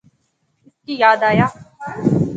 اس 0.65 0.73
کی 0.85 0.93
یاد 1.03 1.21
آیا 1.29 1.47